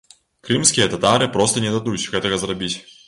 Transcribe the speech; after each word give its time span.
Крымскія 0.47 0.87
татары 0.93 1.27
проста 1.35 1.63
не 1.67 1.75
дадуць 1.77 2.09
гэта 2.17 2.35
зрабіць! 2.47 2.73